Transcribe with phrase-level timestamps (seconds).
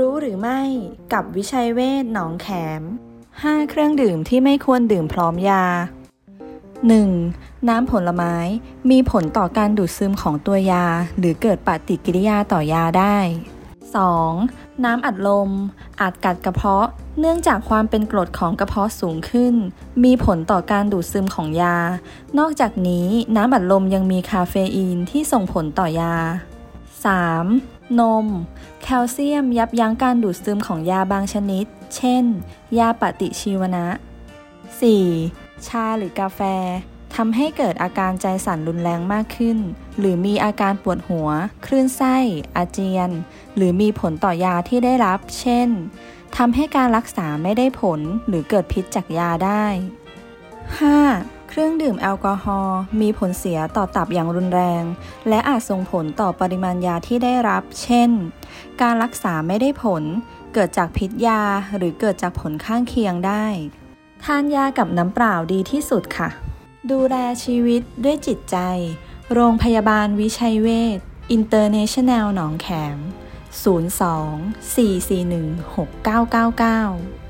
[0.08, 0.60] ู้หรือไม่
[1.12, 2.48] กับวิชัยเวทหนองแข
[2.80, 2.82] ม
[3.26, 5.64] 5 เครื่องดื่มที่ไม่ควรดื่มพร้อมยา
[6.86, 7.68] 1.
[7.68, 8.36] น้ำผลไม้
[8.90, 10.84] มีผลต่อการดูดซึมของตัวยา
[11.18, 13.16] หรือเกิดปฏิกิริยาต่อยาได้
[14.00, 14.84] 2.
[14.84, 15.50] น้ำอัดลม
[16.00, 16.86] อาจกัดกระเพาะ
[17.20, 19.54] เนื่องจากความเป็นกรดของกระเพาะสูงขึ้น
[20.04, 21.76] มีผลต่อการดูดซึมของยา
[22.38, 23.06] นอกจากนี้
[23.36, 26.14] น้ำอัดลมยังมีคาเฟอีนที่ส่งผลต่อยา
[27.02, 27.81] 3.
[28.00, 28.26] นม
[28.82, 31.64] แคลเซียมยับยั้งการดูดซึมของยาบางชนิด
[31.96, 32.24] เช่น
[32.78, 33.86] ยาปฏิชีวนะ
[34.96, 35.66] 4.
[35.66, 36.40] ชาหรือกาแฟ
[37.14, 39.58] ทำให้เกิดอาการใจสั่นรุนแรงมากขึ้น
[39.98, 41.28] หรือมีอาการปวดหัว
[41.66, 42.16] คลื่นไส้
[42.56, 43.10] อาเจียน
[43.56, 45.68] หรือมีผลต่อยาที่ได้รับ เช่น
[46.36, 49.64] ทำให้การรักษาไม่ได้ผลหรือเกิดพิษจากยาได้
[50.82, 51.41] 5.
[51.54, 54.84] เครื่องดื่มแอลกอฮอล์มีผลเสียต่อตับอย่างรุนแรง
[55.28, 58.10] และอาจส่งผลต่อปริมาณยาที่ได้รับ เช่น
[58.80, 60.02] การรักษาไม่ได้ผล
[60.52, 61.42] เกิดจากพิษยา
[61.76, 63.44] หรือเกิดจากผลข้างเคียงได้
[64.24, 66.28] ทานยากับน้ำเปล่าดีที่สุดค่ะ
[66.90, 68.56] ดูแลชีวิตด้วยจิตใจ
[69.32, 70.98] โรงพยาบาลวิชัยเวช
[71.30, 72.66] อินเตอร์เนชั่นแนลหนองแข
[72.96, 72.98] ม
[73.62, 77.21] 02 441 6999